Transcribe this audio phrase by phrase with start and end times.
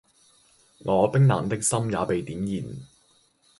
[0.79, 2.75] 我冰冷的心也被點燃